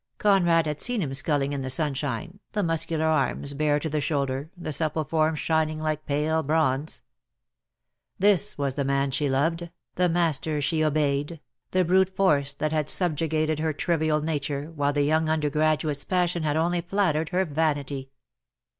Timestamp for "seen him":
0.81-1.13